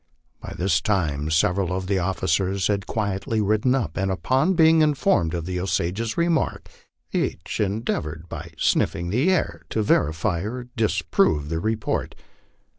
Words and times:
By 0.39 0.55
this 0.57 0.81
time 0.81 1.29
several 1.29 1.71
of 1.71 1.85
the 1.85 1.99
officers 1.99 2.65
had 2.65 2.87
quietly 2.87 3.39
ridden 3.39 3.75
up, 3.75 3.97
and 3.97 4.09
upon 4.09 4.55
being 4.55 4.81
informed 4.81 5.35
of 5.35 5.45
the 5.45 5.59
Osage's 5.59 6.17
remark, 6.17 6.67
each 7.11 7.59
endeavored, 7.59 8.25
by 8.27 8.51
sniffing 8.57 9.11
the 9.11 9.29
air, 9.31 9.61
to 9.69 9.83
verify 9.83 10.39
or 10.41 10.69
disprove 10.75 11.49
the 11.49 11.59
report. 11.59 12.15